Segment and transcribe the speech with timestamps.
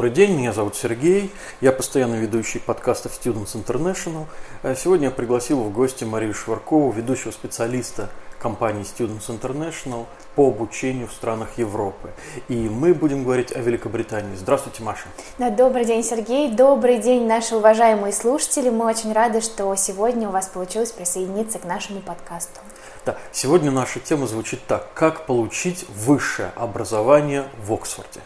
[0.00, 1.30] Добрый день, меня зовут Сергей,
[1.60, 4.24] я постоянно ведущий подкастов Students International.
[4.62, 8.08] Э, сегодня я пригласил в гости Марию Шваркову, ведущего специалиста
[8.38, 10.06] компании Students International
[10.36, 12.12] по обучению в странах Европы.
[12.48, 14.36] И мы будем говорить о Великобритании.
[14.36, 15.04] Здравствуйте, Маша.
[15.36, 16.50] Да, добрый день, Сергей.
[16.50, 18.70] Добрый день, наши уважаемые слушатели.
[18.70, 22.58] Мы очень рады, что сегодня у вас получилось присоединиться к нашему подкасту.
[23.04, 24.94] Да, сегодня наша тема звучит так.
[24.94, 28.20] Как получить высшее образование в Оксфорде?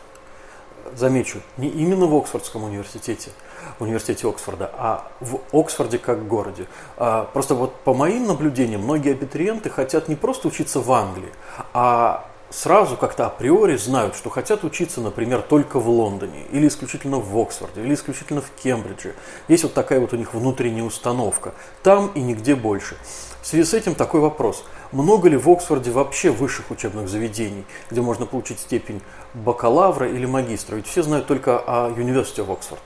[0.95, 3.30] Замечу, не именно в Оксфордском университете,
[3.79, 6.66] университете Оксфорда, а в Оксфорде как городе.
[6.97, 11.33] А, просто вот по моим наблюдениям, многие абитуриенты хотят не просто учиться в Англии,
[11.73, 17.37] а сразу как-то априори знают, что хотят учиться, например, только в Лондоне, или исключительно в
[17.37, 19.15] Оксфорде, или исключительно в Кембридже.
[19.48, 21.55] Есть вот такая вот у них внутренняя установка.
[21.83, 22.97] Там и нигде больше.
[23.43, 24.65] В связи с этим такой вопрос.
[24.93, 29.03] Много ли в Оксфорде вообще высших учебных заведений, где можно получить степень
[29.34, 30.77] бакалавра или магистра?
[30.77, 32.78] Ведь все знают только о University of.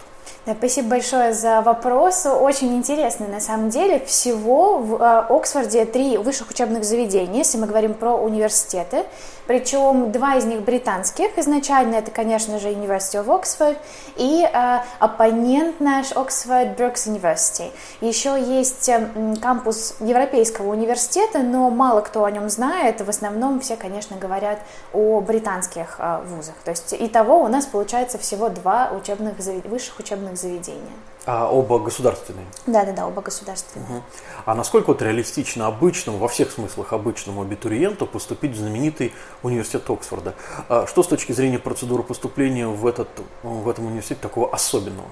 [0.49, 2.25] Да, спасибо большое за вопрос.
[2.25, 4.01] Очень интересный на самом деле.
[4.01, 9.05] Всего в э, Оксфорде три высших учебных заведения, если мы говорим про университеты.
[9.47, 11.37] Причем два из них британских.
[11.39, 13.77] Изначально это, конечно же, University of Oxford
[14.17, 17.71] и э, оппонент наш Oxford Brookes University.
[18.01, 23.03] Еще есть э, кампус Европейского университета, но мало кто о нем знает.
[23.03, 24.61] В основном все, конечно, говорят
[24.95, 26.55] о британских э, вузах.
[26.65, 30.93] То есть и того у нас получается всего два учебных, высших учебных заведения.
[31.27, 32.47] А оба государственные?
[32.67, 33.87] Да, да, да, оба государственные.
[33.99, 34.03] Угу.
[34.47, 40.35] А насколько вот реалистично обычному, во всех смыслах обычному абитуриенту поступить в знаменитый университет Оксфорда?
[40.71, 43.09] А что с точки зрения процедуры поступления в, этот,
[43.43, 45.09] в этом университете такого особенного?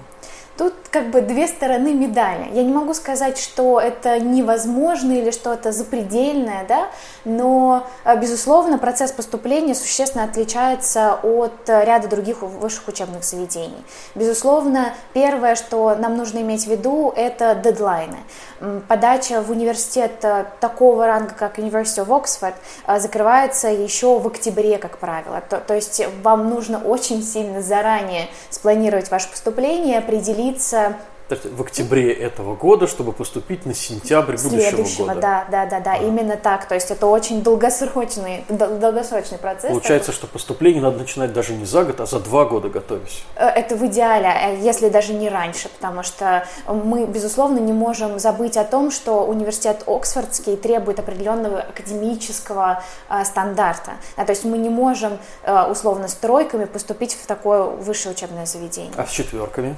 [0.57, 2.49] Тут как бы две стороны медали.
[2.51, 6.87] Я не могу сказать, что это невозможно или что это запредельное, да,
[7.25, 13.83] но, э, безусловно, процесс поступления существенно отличается от ряда других высших учебных заведений.
[14.15, 18.17] Безусловно, первое, что нам нужно иметь в виду, это дедлайны.
[18.87, 22.55] Подача в университет э, такого ранга, как University of Oxford,
[22.87, 25.41] э, закрывается еще в октябре, как правило.
[25.47, 30.95] То, то есть вам нужно очень сильно заранее спланировать ваше поступление, определить состоится
[31.29, 35.19] в октябре этого года, чтобы поступить на сентябрь будущего года.
[35.19, 35.97] Да, да, да, да, а.
[35.97, 36.65] именно так.
[36.69, 39.71] То есть это очень долгосрочный, долгосрочный процесс.
[39.71, 40.17] Получается, такой.
[40.17, 43.25] что поступление надо начинать даже не за год, а за два года готовясь.
[43.35, 48.19] Э, это в идеале, э, если даже не раньше, потому что мы, безусловно, не можем
[48.19, 53.95] забыть о том, что университет Оксфордский требует определенного академического э, стандарта.
[54.15, 58.45] Да, то есть мы не можем э, условно с тройками поступить в такое высшее учебное
[58.45, 58.93] заведение.
[58.95, 59.75] А с четверками?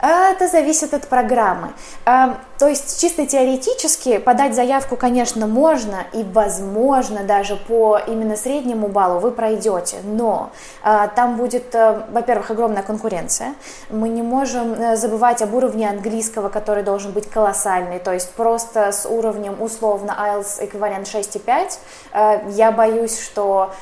[0.00, 1.72] Это зависит от программы.
[2.06, 8.88] Эм, то есть чисто теоретически подать заявку, конечно, можно и возможно даже по именно среднему
[8.88, 10.50] баллу вы пройдете, но
[10.84, 13.54] э, там будет, э, во-первых, огромная конкуренция.
[13.90, 18.90] Мы не можем э, забывать об уровне английского, который должен быть колоссальный, то есть просто
[18.90, 22.50] с уровнем условно IELTS эквивалент 6,5.
[22.50, 23.72] Я боюсь, что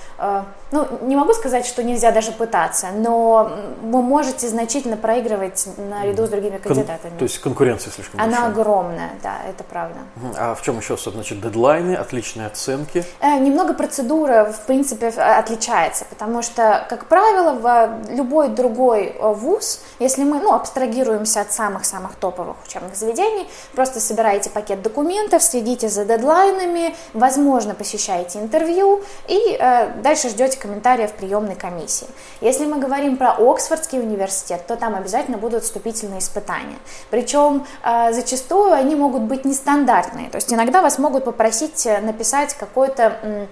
[0.72, 3.50] ну, не могу сказать, что нельзя даже пытаться, но
[3.82, 5.66] вы можете значительно проигрывать
[6.06, 7.11] наряду с другими кандидатами.
[7.11, 8.50] Кон- то есть конкуренция слишком Она большая.
[8.50, 9.99] огромная, да, это правда.
[10.37, 13.05] А в чем еще, значит, дедлайны, отличные оценки?
[13.21, 19.81] Э, немного процедура, в принципе, отличается, потому что, как правило, в любой другой э, вуз,
[19.99, 26.05] если мы, ну, абстрагируемся от самых-самых топовых учебных заведений, просто собираете пакет документов, следите за
[26.05, 32.06] дедлайнами, возможно, посещаете интервью и э, дальше ждете ждете комментариев приемной комиссии.
[32.41, 35.65] Если мы говорим про Оксфордский университет, то там обязательно будут
[35.96, 36.76] вступительные испытания.
[37.10, 40.30] Причем э, зачастую они могут быть нестандартные.
[40.30, 43.48] То есть иногда вас могут попросить э, написать какой-то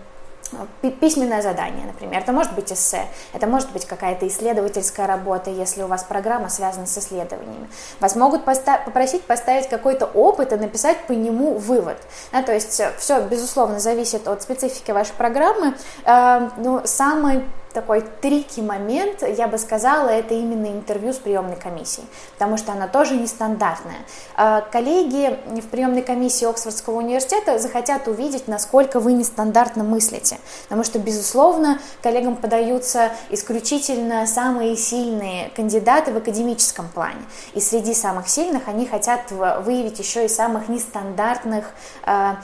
[1.01, 2.21] письменное задание, например.
[2.21, 6.87] Это может быть эссе, это может быть какая-то исследовательская работа, если у вас программа связана
[6.87, 7.69] с исследованиями.
[7.99, 11.97] Вас могут поста- попросить поставить какой-то опыт и написать по нему вывод.
[12.33, 15.75] Да, то есть э, все, безусловно, зависит от специфики вашей программы.
[16.05, 17.43] Э, но самый
[17.75, 22.87] такой трики момент, я бы сказала, это именно интервью с приемной комиссией, потому что она
[22.87, 23.99] тоже нестандартная.
[24.37, 30.99] А, коллеги в приемной комиссии Оксфордского университета захотят увидеть, насколько вы нестандартно мыслите, потому что,
[31.01, 37.23] безусловно, коллегам подаются исключительно самые сильные кандидаты в академическом плане,
[37.55, 41.65] и среди самых сильных они хотят выявить еще и самых нестандартных
[42.05, 42.37] а,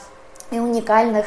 [0.51, 1.27] и уникальных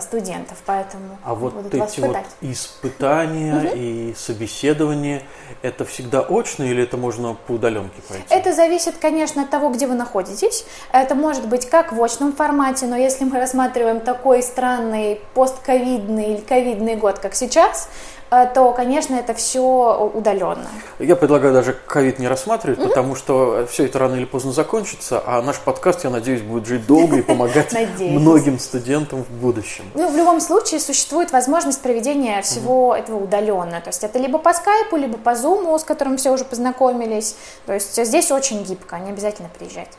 [0.00, 5.22] студентов, поэтому а вот эти вот испытания и собеседования,
[5.62, 8.24] это всегда очно или это можно по удаленке пойти?
[8.28, 10.64] Это зависит, конечно, от того, где вы находитесь.
[10.92, 16.40] Это может быть как в очном формате, но если мы рассматриваем такой странный постковидный или
[16.40, 17.88] ковидный год, как сейчас,
[18.32, 20.66] Э, то, конечно, это все удаленно.
[20.98, 25.22] Я предлагаю даже ковид не рассматривать, mm потому что все это рано или поздно закончится,
[25.24, 29.71] а наш подкаст, я надеюсь, будет жить долго и помогать многим студентам в будущем.
[29.94, 33.80] Ну, в любом случае, существует возможность проведения всего этого удаленно.
[33.80, 37.36] То есть это либо по скайпу, либо по зуму, с которым все уже познакомились.
[37.66, 39.90] То есть здесь очень гибко, не обязательно приезжать.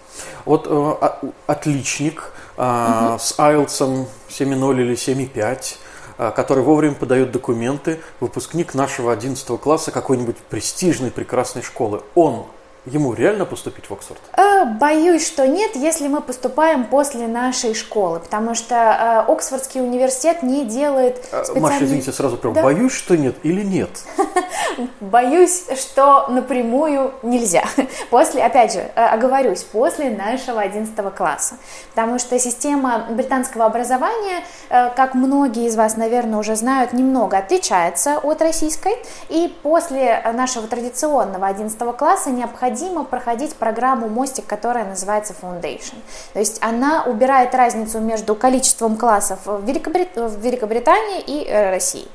[0.46, 5.78] Вот э, отличник э, с IELTS 7.0 или 7.5
[6.18, 12.04] а, который вовремя подает документы, выпускник нашего 11 класса какой-нибудь престижной, прекрасной школы.
[12.14, 12.46] Он
[12.86, 14.22] ему реально поступить в Оксфорд?
[14.64, 20.44] Э, боюсь, что нет, если мы поступаем после нашей школы, потому что э, Оксфордский университет
[20.44, 21.62] не делает специальный...
[21.62, 22.64] Маша, извините, сразу прям, да?
[22.64, 23.90] боюсь, что нет или нет?
[25.00, 27.64] Боюсь, что напрямую нельзя.
[28.10, 31.56] После, опять же, э, оговорюсь, после нашего 11 класса,
[31.94, 38.42] потому что система британского образования, как многие из вас, наверное, уже знают, немного отличается от
[38.42, 38.96] российской,
[39.30, 45.96] и после нашего традиционного 11 класса необходимо необходимо проходить программу «Мостик», которая называется Foundation.
[46.34, 50.16] То есть она убирает разницу между количеством классов в, Великобрит...
[50.16, 52.08] в Великобритании и э, России.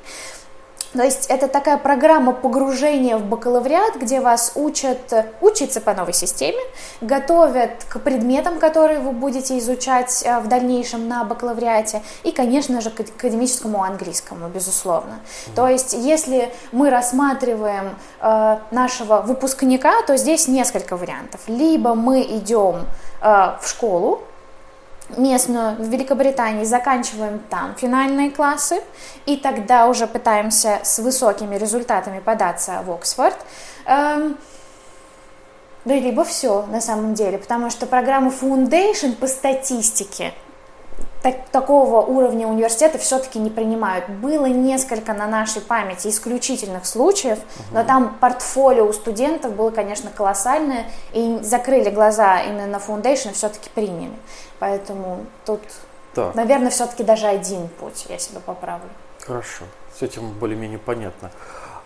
[0.92, 4.98] То есть это такая программа погружения в бакалавриат, где вас учат
[5.40, 6.58] учиться по новой системе,
[7.00, 12.90] готовят к предметам, которые вы будете изучать э, в дальнейшем на бакалавриате, и, конечно же,
[12.90, 15.18] к академическому английскому, безусловно.
[15.20, 15.54] Mm-hmm.
[15.54, 21.40] То есть если мы рассматриваем э, нашего выпускника, то здесь несколько вариантов.
[21.46, 22.86] Либо мы идем
[23.20, 24.22] э, в школу,
[25.16, 28.82] местную в Великобритании, заканчиваем там финальные классы,
[29.26, 33.36] и тогда уже пытаемся с высокими результатами податься в Оксфорд.
[33.86, 34.36] Эм,
[35.84, 40.34] да, либо все на самом деле, потому что программу Foundation по статистике
[41.22, 44.08] так, такого уровня университета все-таки не принимают.
[44.08, 47.64] Было несколько на нашей памяти исключительных случаев, угу.
[47.72, 53.68] но там портфолио у студентов было, конечно, колоссальное, и закрыли глаза именно на Foundation, все-таки
[53.70, 54.12] приняли.
[54.58, 55.60] Поэтому тут,
[56.14, 56.34] так.
[56.34, 58.88] наверное, все-таки даже один путь, я себя поправлю.
[59.26, 59.64] Хорошо,
[59.98, 61.30] с этим более-менее понятно.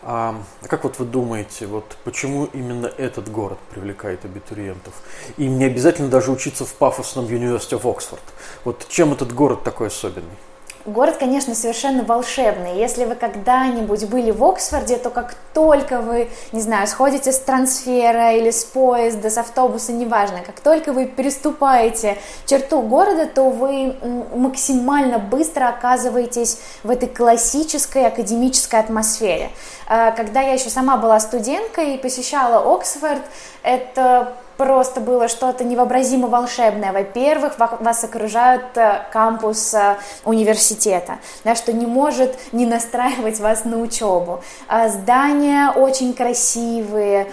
[0.05, 4.95] А как вот вы думаете, вот почему именно этот город привлекает абитуриентов?
[5.37, 8.21] И не обязательно даже учиться в пафосном University of Oxford.
[8.65, 10.37] Вот чем этот город такой особенный?
[10.84, 12.76] Город, конечно, совершенно волшебный.
[12.76, 18.32] Если вы когда-нибудь были в Оксфорде, то как только вы, не знаю, сходите с трансфера
[18.32, 23.94] или с поезда, с автобуса, неважно, как только вы переступаете черту города, то вы
[24.34, 29.50] максимально быстро оказываетесь в этой классической академической атмосфере.
[29.87, 33.23] А, когда я еще сама была студенткой и посещала Оксфорд,
[33.62, 36.93] это просто было что-то невообразимо волшебное.
[36.93, 43.79] Во-первых, вас окружают э, кампус э, университета, да, что не может не настраивать вас на
[43.79, 44.43] учебу.
[44.69, 47.29] А здания очень красивые,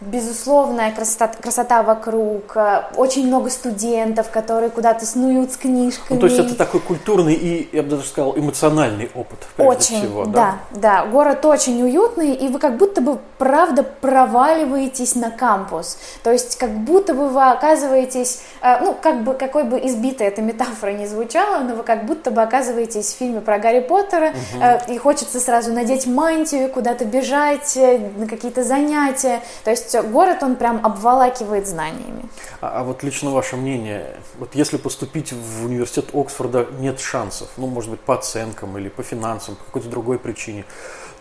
[0.00, 6.16] безусловная красота, красота вокруг, э, очень много студентов, которые куда-то снуют с книжками.
[6.16, 10.24] Ну, то есть это такой культурный и, я бы даже сказал, эмоциональный опыт, очень, всего,
[10.24, 10.58] да?
[10.72, 11.06] Да, да.
[11.06, 15.98] Город очень уютный, и вы как будто бы, правда, проваливаетесь на кампус.
[16.22, 20.42] То есть как будто бы вы оказываетесь, э, ну, как бы, какой бы избитая эта
[20.42, 24.92] метафора не звучала, но вы как будто бы оказываетесь в фильме про Гарри Поттера, угу.
[24.92, 27.78] и хочется сразу надеть мантию, куда-то бежать,
[28.16, 29.33] на какие-то занятия.
[29.64, 32.24] То есть город, он прям обволакивает знаниями.
[32.60, 37.66] А, а вот лично ваше мнение, вот если поступить в университет Оксфорда нет шансов, ну,
[37.66, 40.64] может быть, по оценкам или по финансам, по какой-то другой причине,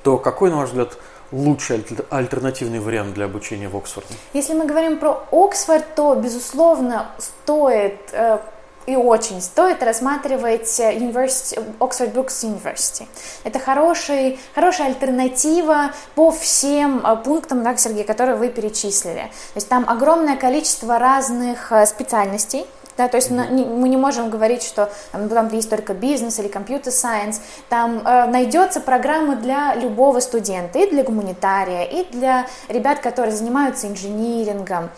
[0.04, 0.98] то какой, на ваш взгляд,
[1.32, 4.14] лучший альтернативный вариант для обучения в Оксфорде?
[4.34, 8.40] Если мы говорим про Оксфорд, то, безусловно, стоит э,
[8.86, 13.08] и очень стоит рассматривать University, Oxford Brookes University.
[13.44, 19.30] Это хороший, хорошая альтернатива по всем э, пунктам, да, Сергей, которые вы перечислили.
[19.54, 22.66] То есть там огромное количество разных э, специальностей,
[22.98, 27.42] да, то есть мы не можем говорить, что там, там есть только бизнес или компьютер-сайенс.
[27.70, 33.88] Там э, найдется программа для любого студента, и для гуманитария, и для ребят, которые занимаются
[33.88, 34.90] инжинирингом,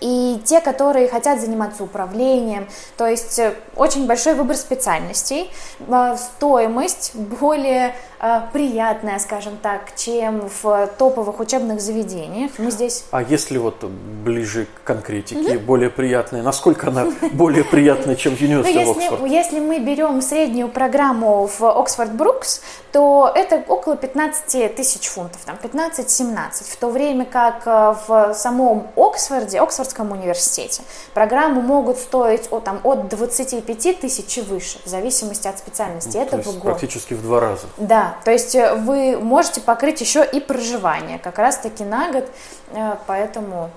[0.00, 2.68] и те, которые хотят заниматься управлением.
[2.96, 5.50] То есть э, очень большой выбор специальностей,
[5.80, 12.52] э, стоимость более э, приятная, скажем так, чем в топовых учебных заведениях.
[12.58, 13.04] Мы здесь...
[13.10, 19.26] А если вот ближе к конкретике, более приятная, насколько она более приятная, чем в Ну,
[19.26, 22.62] of если, мы берем среднюю программу в Оксфорд Брукс,
[22.92, 29.60] то это около 15 тысяч фунтов, там 15-17, в то время как в самом Оксфорде,
[29.86, 30.82] Оксфордском университете,
[31.14, 36.12] программы могут стоить от, там, от 25 тысяч и выше, в зависимости от специальности.
[36.12, 36.62] То это в год.
[36.62, 37.66] практически в два раза.
[37.76, 42.28] Да, то есть э, вы можете покрыть еще и проживание, как раз-таки на год,
[42.70, 43.70] э, поэтому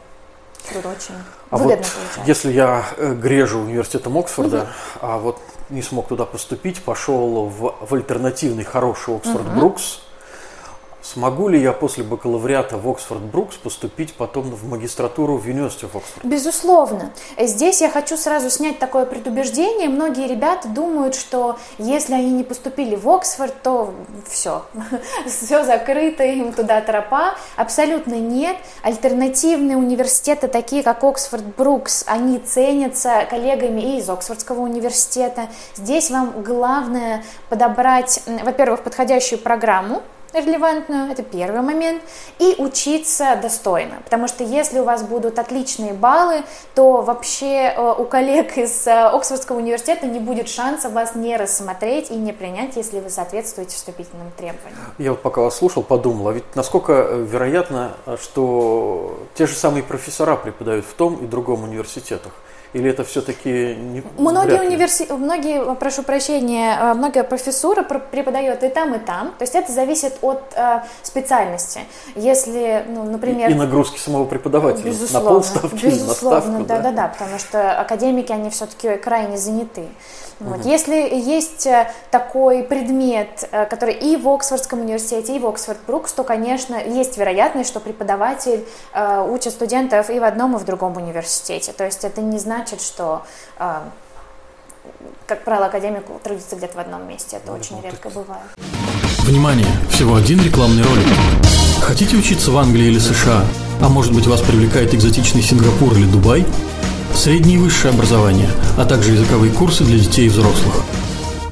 [0.73, 1.15] тут очень
[1.49, 2.21] А выгодно вот получается.
[2.25, 4.67] если я э, грежу университетом Оксфорда,
[5.01, 5.39] а вот
[5.69, 10.01] не смог туда поступить, пошел в, в альтернативный хороший Оксфорд Брукс,
[11.01, 15.93] смогу ли я после бакалавриата в Оксфорд Брукс поступить потом в магистратуру в University of
[15.93, 16.21] Oxford?
[16.23, 17.11] Безусловно.
[17.37, 19.89] Здесь я хочу сразу снять такое предубеждение.
[19.89, 23.93] Многие ребята думают, что если они не поступили в Оксфорд, то
[24.27, 24.65] все,
[25.25, 27.35] все закрыто, им туда тропа.
[27.55, 28.57] Абсолютно нет.
[28.83, 35.47] Альтернативные университеты, такие как Оксфорд Брукс, они ценятся коллегами и из Оксфордского университета.
[35.75, 40.01] Здесь вам главное подобрать, во-первых, подходящую программу,
[40.33, 42.01] релевантную, это первый момент,
[42.39, 46.43] и учиться достойно, потому что если у вас будут отличные баллы,
[46.75, 52.11] то вообще э, у коллег из э, Оксфордского университета не будет шанса вас не рассмотреть
[52.11, 54.79] и не принять, если вы соответствуете вступительным требованиям.
[54.97, 59.83] Я вот пока вас слушал, подумал, а ведь насколько э, вероятно, что те же самые
[59.83, 62.33] профессора преподают в том и другом университетах?
[62.73, 65.07] Или это все-таки не Многие универси...
[65.11, 69.33] многие, прошу прощения, э, многие профессура пр- преподает и там, и там.
[69.39, 71.79] То есть это зависит от э, специальности.
[72.15, 76.63] Если, ну, например, И нагрузки самого преподавателя Безусловно, на полставки или на безусловно, ставку.
[76.65, 79.85] да, да, да, потому что академики, они все-таки крайне заняты.
[80.39, 80.65] Вот.
[80.65, 86.13] Если есть э, такой предмет, э, который и в Оксфордском университете, и в Оксфорд Брукс,
[86.13, 90.95] то, конечно, есть вероятность, что преподаватель э, учит студентов и в одном, и в другом
[90.95, 91.73] университете.
[91.73, 93.23] То есть это не значит, что,
[93.57, 93.79] э,
[95.27, 97.37] как правило, академик трудится где-то в одном месте.
[97.37, 98.43] Это очень редко бывает.
[99.23, 99.67] Внимание!
[99.91, 101.05] Всего один рекламный ролик.
[101.81, 103.43] Хотите учиться в Англии или США?
[103.81, 106.45] А может быть вас привлекает экзотичный Сингапур или Дубай?
[107.19, 110.73] Среднее и высшее образование, а также языковые курсы для детей и взрослых.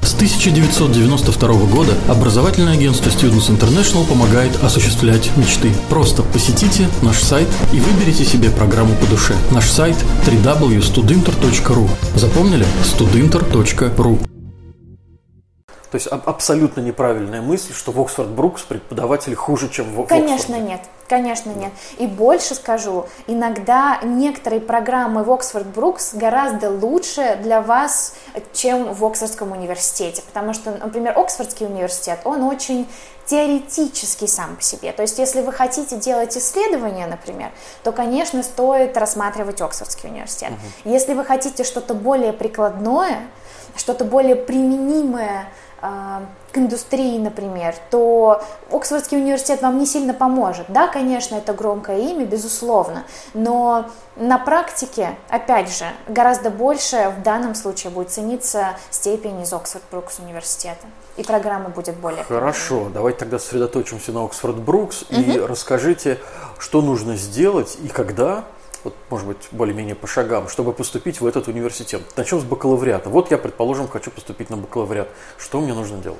[0.00, 5.70] С 1992 года образовательное агентство Students International помогает осуществлять мечты.
[5.90, 9.34] Просто посетите наш сайт и выберите себе программу по душе.
[9.50, 9.96] Наш сайт
[10.26, 12.64] www.studinter.ru Запомнили?
[12.82, 14.18] studinter.ru
[15.90, 20.06] То есть аб- абсолютно неправильная мысль, что в Оксфорд Брукс преподаватели хуже, чем в, в
[20.06, 20.62] Конечно Оксфорде.
[20.62, 21.72] нет, конечно нет.
[21.98, 28.14] И больше скажу, иногда некоторые программы в Оксфорд Брукс гораздо лучше для вас,
[28.52, 30.22] чем в Оксфордском университете.
[30.22, 32.86] Потому что, например, Оксфордский университет, он очень
[33.26, 34.92] теоретический сам по себе.
[34.92, 37.50] То есть, если вы хотите делать исследования, например,
[37.82, 40.52] то, конечно, стоит рассматривать Оксфордский университет.
[40.84, 43.28] Если вы хотите что-то более прикладное,
[43.76, 45.48] что-то более применимое
[45.80, 50.66] а, к индустрии, например, то Оксфордский университет вам не сильно поможет.
[50.68, 53.86] Да, конечно, это громкое имя, безусловно, но
[54.16, 60.18] на практике, опять же, гораздо больше в данном случае будет цениться степень из Оксфорд Брукс
[60.18, 60.86] университета,
[61.16, 66.18] и программа будет более Хорошо, давайте тогда сосредоточимся на Оксфорд Брукс и расскажите,
[66.58, 68.44] что нужно сделать и когда,
[68.84, 72.02] вот, может быть, более-менее по шагам, чтобы поступить в этот университет.
[72.16, 73.10] Начнем с бакалавриата.
[73.10, 75.08] Вот я, предположим, хочу поступить на бакалавриат.
[75.36, 76.18] Что мне нужно делать?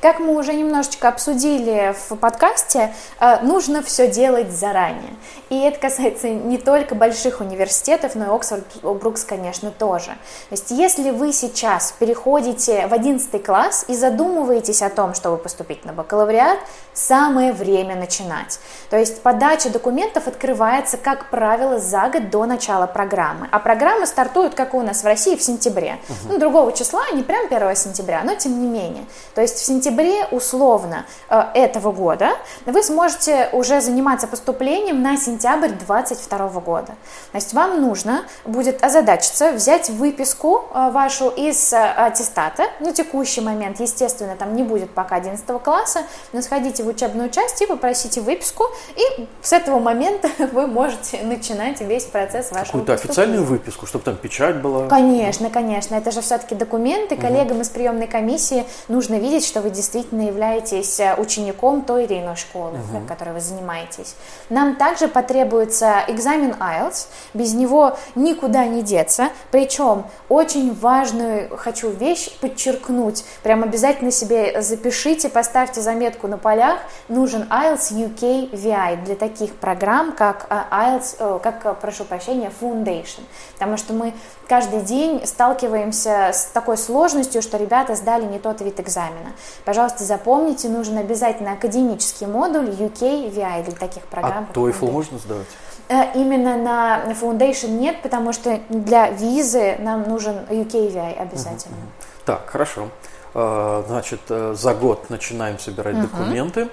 [0.00, 5.14] Как мы уже немножечко обсудили в подкасте, э, нужно все делать заранее.
[5.50, 10.10] И это касается не только больших университетов, но и Оксфорд Брукс, конечно, тоже.
[10.48, 15.84] То есть если вы сейчас переходите в 11 класс и задумываетесь о том, чтобы поступить
[15.84, 16.58] на бакалавриат,
[16.92, 18.60] самое время начинать.
[18.90, 23.48] То есть подача документов открывается, как правило, за год до начала программы.
[23.50, 25.98] А программы стартуют, как у нас в России, в сентябре.
[26.28, 29.04] Ну, другого числа, не прям 1 сентября, но тем не менее.
[29.34, 32.30] То есть в сентябре условно э, этого года
[32.66, 36.92] вы сможете уже заниматься поступлением на сентябрь 2022 года.
[37.32, 43.40] То есть вам нужно будет озадачиться, взять выписку э, вашу из э, аттестата, на текущий
[43.40, 48.20] момент, естественно, там не будет пока 11 класса, но сходите в учебную часть и попросите
[48.20, 48.64] выписку,
[48.96, 54.04] и с этого момента вы можете начинать начинать весь процесс вашего Какую-то официальную выписку, чтобы
[54.04, 54.88] там печать была.
[54.88, 55.94] Конечно, конечно.
[55.94, 57.16] Это же все-таки документы.
[57.16, 62.36] Коллегам из приемной комиссии нужно видеть, что вы действительно являетесь э, учеником той или иной
[62.36, 64.14] школы, в которой вы занимаетесь.
[64.48, 67.06] Нам также потребуется экзамен IELTS.
[67.34, 69.28] Без него никуда не деться.
[69.50, 73.24] Причем очень важную хочу вещь подчеркнуть.
[73.42, 76.78] Прям обязательно себе запишите, поставьте заметку на полях.
[77.08, 83.22] Нужен IELTS UK VI для таких программ, как э, IELTS, э, как, прошу прощения, Foundation.
[83.54, 84.14] Потому что мы
[84.48, 89.32] каждый день сталкиваемся с такой сложностью, что ребята сдали не тот вид экзамена.
[89.64, 94.46] Пожалуйста, запомните, нужен обязательно академический модуль UK VI для таких программ.
[94.50, 95.46] А TOEFL можно сдавать?
[95.90, 101.76] Э, Именно на Foundation нет, потому что для визы нам нужен UKVI обязательно.
[102.24, 102.88] Так, хорошо.
[103.34, 106.68] А, Значит, э, за год начинаем собирать документы.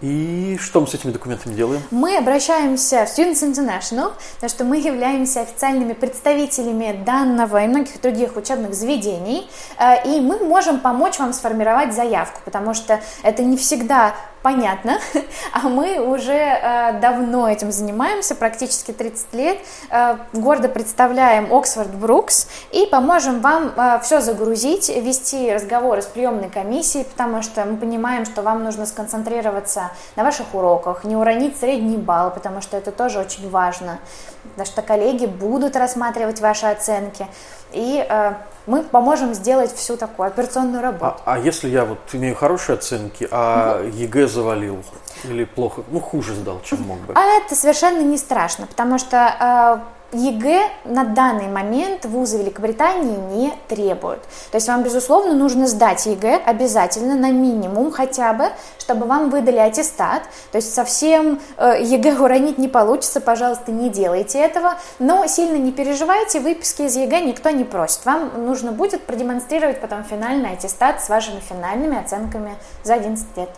[0.00, 1.82] И что мы с этими документами делаем?
[1.90, 8.36] Мы обращаемся в Students International, потому что мы являемся официальными представителями данного и многих других
[8.36, 14.14] учебных заведений, э, и мы можем помочь вам сформировать заявку, потому что это не всегда
[14.42, 14.98] понятно,
[15.52, 19.58] а мы уже э, давно этим занимаемся, практически 30 лет,
[19.90, 27.04] э, гордо представляем Oxford Brookes и поможем вам все загрузить, вести разговоры с приемной комиссией,
[27.04, 32.30] потому что мы понимаем, что вам нужно сконцентрироваться на ваших уроках, не уронить средний балл,
[32.30, 33.98] потому что это тоже очень важно,
[34.42, 37.26] потому что колледжи будут рассматривать ваши оценки,
[37.72, 38.34] и э,
[38.66, 41.16] мы поможем сделать всю такую операционную работу.
[41.24, 44.82] А, а если я вот имею хорошие оценки, а ЕГЭ завалил?
[45.24, 47.12] Или плохо, ну хуже сдал, чем мог бы?
[47.14, 53.52] А это совершенно не страшно, потому что э, ЕГЭ на данный момент вузы Великобритании не
[53.68, 54.22] требуют.
[54.50, 58.46] То есть вам, безусловно, нужно сдать ЕГЭ обязательно на минимум хотя бы,
[58.78, 60.22] чтобы вам выдали аттестат.
[60.52, 64.74] То есть совсем э, ЕГЭ уронить не получится, пожалуйста, не делайте этого.
[64.98, 68.04] Но сильно не переживайте, выписки из ЕГЭ никто не просит.
[68.04, 73.50] Вам нужно будет продемонстрировать потом финальный аттестат с вашими финальными оценками за 11 лет.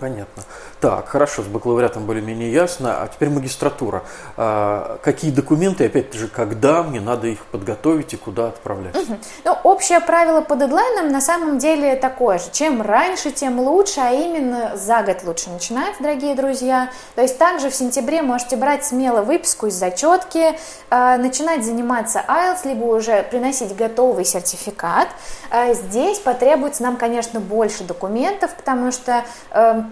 [0.00, 0.42] Понятно.
[0.80, 3.02] Так, хорошо, с бакалавриатом более-менее ясно.
[3.02, 4.02] А теперь магистратура.
[4.36, 8.96] А, какие документы, опять же, когда мне надо их подготовить и куда отправлять?
[9.44, 12.46] Ну, общее правило по дедлайнам на самом деле такое же.
[12.52, 16.90] Чем раньше, тем лучше, а именно за год лучше начинать, дорогие друзья.
[17.14, 20.58] То есть также в сентябре можете брать смело выписку из зачетки,
[20.90, 25.08] э, начинать заниматься IELTS, либо уже приносить готовый сертификат.
[25.50, 29.82] Э, здесь потребуется нам, конечно, больше документов, потому что э,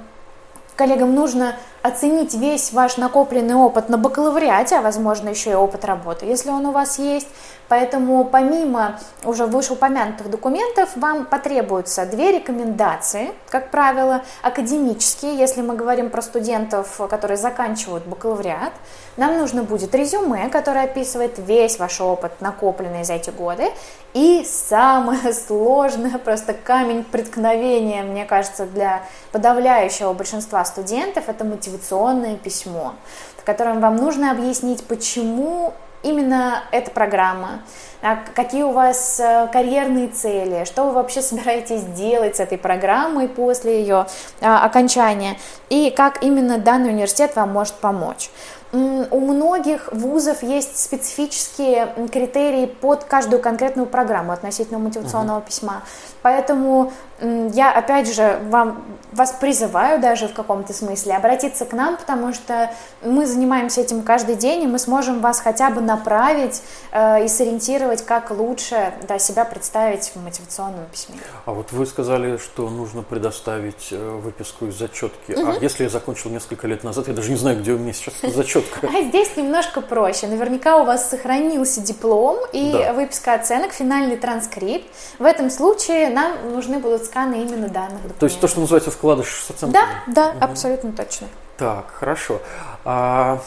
[0.77, 6.27] коллегам нужно оценить весь ваш накопленный опыт на бакалавриате, а возможно еще и опыт работы,
[6.27, 7.29] если он у вас есть.
[7.73, 16.11] Поэтому помимо уже вышеупомянутых документов вам потребуются две рекомендации, как правило, академические, если мы говорим
[16.11, 18.73] про студентов, которые заканчивают бакалавриат.
[19.17, 23.71] Нам нужно будет резюме, которое описывает весь ваш опыт, накопленный за эти годы.
[24.13, 29.03] И самое сложное, просто камень преткновения, мне кажется, для
[29.33, 32.95] подавляющего большинства студентов, это мотивационное письмо,
[33.37, 37.61] в котором вам нужно объяснить, почему именно эта программа,
[38.03, 43.29] а какие у вас э, карьерные цели, что вы вообще собираетесь делать с этой программой
[43.29, 44.07] после ее
[44.41, 45.37] а, окончания,
[45.71, 48.31] и как именно данный университет вам может помочь.
[48.73, 55.47] У многих вузов есть специфические критерии под каждую конкретную программу относительно мотивационного uh-huh.
[55.47, 55.83] письма.
[56.23, 58.83] Поэтому я, опять же, вам,
[59.13, 62.71] вас призываю даже в каком-то смысле обратиться к нам, потому что
[63.03, 68.05] мы занимаемся этим каждый день, и мы сможем вас хотя бы направить э, и сориентировать,
[68.05, 71.17] как лучше да, себя представить в мотивационном письме.
[71.45, 75.33] А вот вы сказали, что нужно предоставить э, выписку из зачетки.
[75.33, 75.59] Uh-huh.
[75.59, 78.15] А если я закончил несколько лет назад, я даже не знаю, где у меня сейчас
[78.35, 78.62] зачетка.
[78.83, 80.27] А здесь немножко проще.
[80.27, 82.93] Наверняка у вас сохранился диплом и да.
[82.93, 84.87] выписка оценок, финальный транскрипт.
[85.19, 88.19] В этом случае нам нужны будут сканы именно данных документов.
[88.19, 89.73] То есть то, что называется вкладыш с оценками?
[89.73, 90.45] Да, да, угу.
[90.45, 91.29] абсолютно точно.
[91.57, 92.41] Так, хорошо.
[92.85, 93.41] А,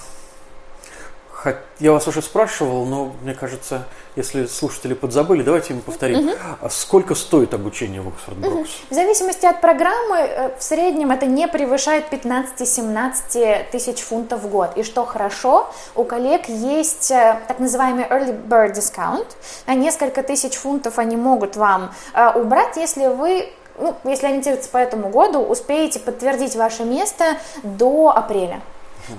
[1.79, 3.83] я вас уже спрашивал, но мне кажется,
[4.15, 6.29] если слушатели подзабыли, давайте им повторим.
[6.29, 6.69] Угу.
[6.69, 8.55] Сколько стоит обучение в Оксфорд Брукс?
[8.57, 8.67] Угу.
[8.89, 14.71] В зависимости от программы, в среднем это не превышает 15-17 тысяч фунтов в год.
[14.77, 19.27] И что хорошо, у коллег есть так называемый early bird discount.
[19.67, 21.93] На несколько тысяч фунтов они могут вам
[22.35, 28.61] убрать, если вы ну, если ориентироваться по этому году, успеете подтвердить ваше место до апреля.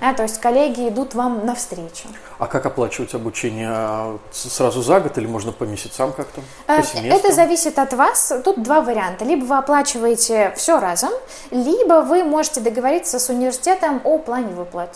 [0.00, 2.08] А, то есть коллеги идут вам навстречу.
[2.38, 4.18] А как оплачивать обучение?
[4.30, 6.40] Сразу за год или можно по месяцам как-то?
[6.66, 8.32] По Это зависит от вас.
[8.44, 9.24] Тут два варианта.
[9.24, 11.10] Либо вы оплачиваете все разом,
[11.50, 14.90] либо вы можете договориться с университетом о плане выплат.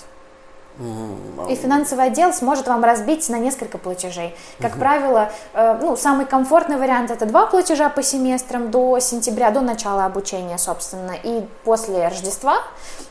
[1.49, 4.35] И финансовый отдел сможет вам разбить на несколько платежей.
[4.61, 4.81] Как угу.
[4.81, 10.07] правило, э, ну, самый комфортный вариант это два платежа по семестрам до сентября, до начала
[10.07, 12.57] обучения, собственно, и после Рождества.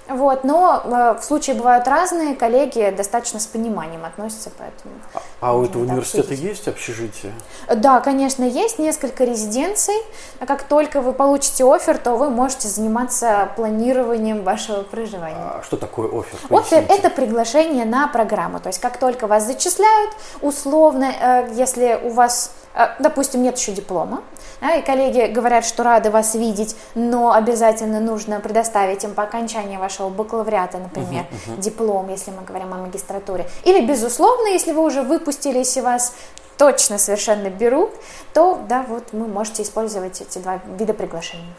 [0.09, 4.95] Вот, но э, в случае бывают разные, коллеги достаточно с пониманием относятся, поэтому.
[5.13, 6.49] А, а у этого университета обсудить.
[6.49, 7.31] есть общежитие?
[7.75, 9.93] Да, конечно, есть несколько резиденций.
[10.39, 15.37] А как только вы получите офер, то вы можете заниматься планированием вашего проживания.
[15.37, 16.39] А что такое офер?
[16.49, 18.59] Офер– это приглашение на программу.
[18.59, 22.51] То есть как только вас зачисляют, условно, э, если у вас
[22.99, 24.21] допустим, нет еще диплома,
[24.61, 29.77] да, и коллеги говорят, что рады вас видеть, но обязательно нужно предоставить им по окончании
[29.77, 31.61] вашего бакалавриата, например, uh-huh, uh-huh.
[31.61, 33.47] диплом, если мы говорим о магистратуре.
[33.63, 36.13] Или, безусловно, если вы уже выпустились и вас
[36.57, 37.91] точно совершенно берут,
[38.33, 41.53] то, да, вот вы можете использовать эти два вида приглашений.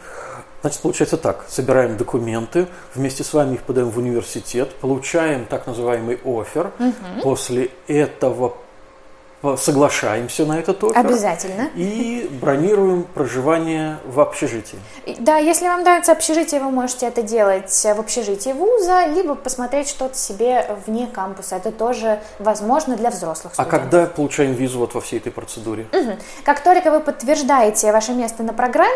[0.61, 6.19] Значит, получается так, собираем документы, вместе с вами их подаем в университет, получаем так называемый
[6.23, 7.21] офер, угу.
[7.23, 8.53] после этого
[9.57, 10.97] соглашаемся на этот офер.
[10.97, 11.69] Обязательно.
[11.75, 14.79] И бронируем проживание в общежитии.
[15.19, 20.17] Да, если вам нравится общежитие, вы можете это делать в общежитии вуза, либо посмотреть что-то
[20.17, 21.55] себе вне кампуса.
[21.55, 23.73] Это тоже возможно для взрослых студентов.
[23.73, 25.87] А когда получаем визу вот во всей этой процедуре?
[25.91, 26.17] Угу.
[26.43, 28.91] Как только вы подтверждаете ваше место на программе,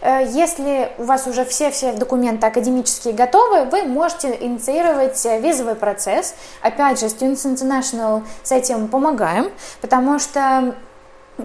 [0.00, 6.34] э, если у вас уже все-все документы академические готовы, вы можете инициировать визовый процесс.
[6.60, 9.50] Опять же, Students International с этим помогаем,
[9.86, 10.74] потому что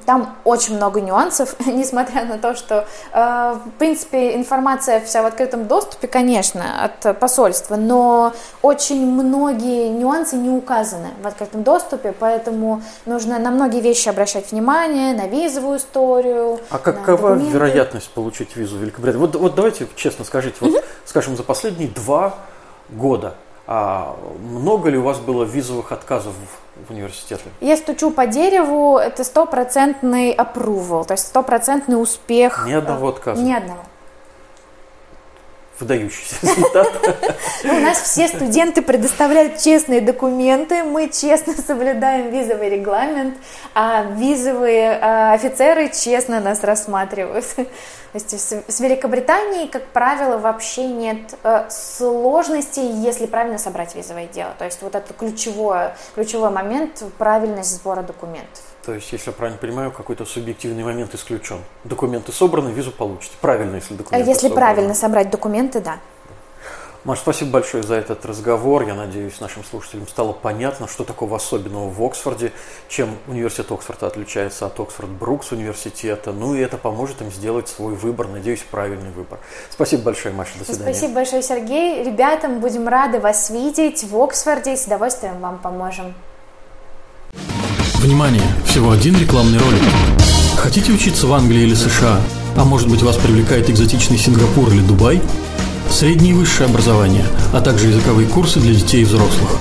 [0.06, 5.68] там очень много нюансов, несмотря на то, что, э, в принципе, информация вся в открытом
[5.68, 13.38] доступе, конечно, от посольства, но очень многие нюансы не указаны в открытом доступе, поэтому нужно
[13.38, 16.60] на многие вещи обращать внимание, на визовую историю.
[16.72, 19.20] А какова вероятность получить визу в Великобритании?
[19.20, 20.80] Вот, вот давайте честно скажите, вот, угу.
[21.06, 22.36] скажем, за последние два
[22.90, 23.36] года
[23.74, 26.34] а много ли у вас было визовых отказов
[26.76, 27.44] в университеты?
[27.62, 32.66] Я стучу по дереву, это стопроцентный approval, то есть стопроцентный успех.
[32.68, 33.42] Ни одного отказа?
[33.42, 33.80] Ни одного.
[35.82, 36.88] Выдающийся результат.
[37.64, 43.36] У нас все студенты предоставляют честные документы, мы честно соблюдаем визовый регламент,
[43.74, 47.46] а визовые а, офицеры честно нас рассматривают.
[47.56, 47.66] То
[48.14, 48.32] есть
[48.68, 54.54] с Великобританией, как правило, вообще нет э, сложностей, если правильно собрать визовое дело.
[54.60, 58.64] То есть вот это ключевой, ключевой момент– правильность сбора документов.
[58.86, 61.60] То есть, если я правильно понимаю, какой-то субъективный момент исключен.
[61.84, 63.34] Документы собраны, визу получите.
[63.40, 64.56] Правильно, если документы Если собраны.
[64.56, 66.00] правильно собрать документы, да.
[67.04, 68.84] Маш, спасибо большое за этот разговор.
[68.84, 72.52] Я надеюсь, нашим слушателям стало понятно, что такого особенного в Оксфорде,
[72.90, 76.32] чем университет Оксфорда отличается от Оксфорд Брукс университета.
[76.32, 79.40] Ну и это поможет им сделать свой выбор, надеюсь, правильный выбор.
[79.72, 80.94] Спасибо большое, Маша, до свидания.
[80.94, 82.04] Спасибо большое, Сергей.
[82.04, 84.78] Ребятам будем рады вас видеть в Оксфорде.
[84.78, 86.14] С удовольствием вам поможем.
[88.02, 88.42] Внимание!
[88.66, 89.82] Всего один рекламный ролик.
[90.58, 92.20] Хотите учиться в Англии или США?
[92.56, 95.22] А может быть вас привлекает экзотичный Сингапур или Дубай?
[95.92, 99.52] среднее и высшее образование, а также языковые курсы для детей и взрослых.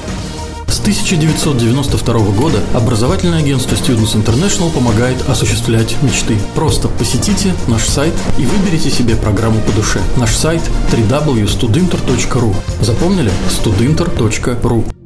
[0.69, 6.39] С 1992 года образовательное агентство Students International помогает осуществлять мечты.
[6.55, 10.01] Просто посетите наш сайт и выберите себе программу по душе.
[10.17, 13.33] Наш сайт www.studinter.ru Запомнили?
[13.51, 15.00] studinter.ru